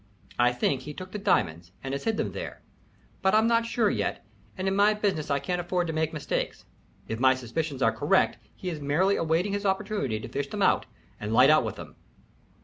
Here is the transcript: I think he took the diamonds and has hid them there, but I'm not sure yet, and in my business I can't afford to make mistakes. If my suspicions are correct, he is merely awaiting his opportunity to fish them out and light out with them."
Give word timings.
I 0.39 0.51
think 0.51 0.81
he 0.81 0.95
took 0.95 1.11
the 1.11 1.19
diamonds 1.19 1.71
and 1.83 1.93
has 1.93 2.05
hid 2.05 2.17
them 2.17 2.31
there, 2.31 2.63
but 3.21 3.35
I'm 3.35 3.45
not 3.45 3.67
sure 3.67 3.87
yet, 3.91 4.25
and 4.57 4.67
in 4.67 4.75
my 4.75 4.95
business 4.95 5.29
I 5.29 5.37
can't 5.37 5.61
afford 5.61 5.85
to 5.85 5.93
make 5.93 6.11
mistakes. 6.11 6.65
If 7.07 7.19
my 7.19 7.35
suspicions 7.35 7.83
are 7.83 7.91
correct, 7.91 8.39
he 8.55 8.71
is 8.71 8.81
merely 8.81 9.15
awaiting 9.15 9.53
his 9.53 9.63
opportunity 9.63 10.19
to 10.19 10.27
fish 10.27 10.47
them 10.49 10.63
out 10.63 10.87
and 11.19 11.31
light 11.31 11.51
out 11.51 11.63
with 11.63 11.75
them." 11.75 11.97